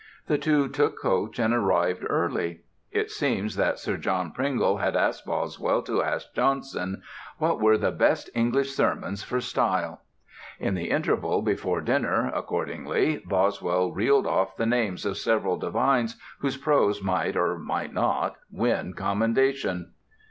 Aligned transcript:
The 0.25 0.39
two 0.39 0.67
took 0.67 0.97
coach 0.99 1.37
and 1.37 1.53
arrived 1.53 2.03
early. 2.09 2.61
It 2.89 3.11
seems 3.11 3.55
that 3.55 3.77
Sir 3.77 3.97
John 3.97 4.31
Pringle 4.31 4.77
had 4.77 4.95
asked 4.95 5.25
Boswell 5.27 5.83
to 5.83 6.01
ask 6.01 6.33
Johnson 6.33 7.03
"what 7.37 7.61
were 7.61 7.77
the 7.77 7.91
best 7.91 8.27
English 8.33 8.71
sermons 8.71 9.21
for 9.21 9.39
style." 9.39 10.01
In 10.59 10.73
the 10.73 10.89
interval 10.89 11.43
before 11.43 11.81
dinner, 11.81 12.31
accordingly, 12.33 13.21
Boswell 13.27 13.91
reeled 13.91 14.25
off 14.25 14.57
the 14.57 14.65
names 14.65 15.05
of 15.05 15.17
several 15.19 15.55
divines 15.57 16.19
whose 16.39 16.57
prose 16.57 17.03
might 17.03 17.37
or 17.37 17.59
might 17.59 17.93
not 17.93 18.37
win 18.49 18.95
commendation. 18.95 19.91